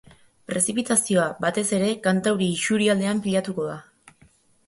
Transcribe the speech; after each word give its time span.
Prezipitazioa, 0.51 1.25
batez 1.43 1.65
ere, 1.79 1.91
kantauri 2.07 2.47
isurialdean 2.55 3.21
pilatuko 3.27 3.67
da. 3.73 3.77